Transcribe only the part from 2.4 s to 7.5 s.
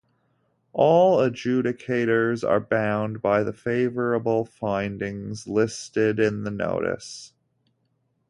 are bound by the favorable findings listed in the notice.